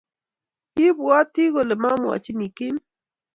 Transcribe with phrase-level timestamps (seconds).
[0.73, 2.75] Kibwooti kole mamwochini Kim?